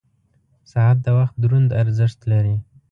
[0.71, 2.55] •ساعت د وخت دروند ارزښت لري.